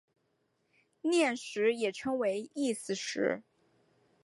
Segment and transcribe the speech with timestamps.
[1.01, 3.43] 念食也称为意思食。